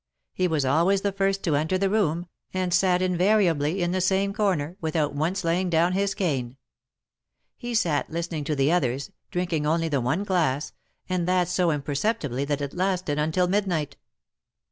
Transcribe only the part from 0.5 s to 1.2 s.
always the